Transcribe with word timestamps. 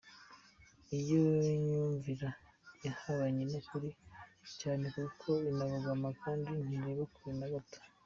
Iyo 0.99 1.19
myumvire 1.63 2.29
ihabanye 2.87 3.43
n’ukuri 3.51 3.89
cyane 4.59 4.85
kuko 4.95 5.29
irabogama 5.49 6.09
kandi 6.21 6.49
ntireba 6.63 7.05
kure 7.13 7.33
na 7.39 7.47
gato. 7.53 7.79